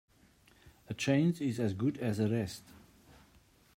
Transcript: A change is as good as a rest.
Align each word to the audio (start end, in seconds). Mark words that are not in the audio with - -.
A 0.89 0.95
change 0.95 1.41
is 1.41 1.59
as 1.59 1.75
good 1.75 1.99
as 1.99 2.19
a 2.19 2.27
rest. 2.27 2.63